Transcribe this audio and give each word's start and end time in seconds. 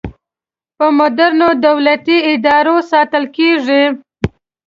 په 0.77 0.85
مدرنو 0.99 1.49
دولتي 1.65 2.17
ادارو 2.31 2.77
ساتل 2.91 3.23
کیږي. 3.37 3.83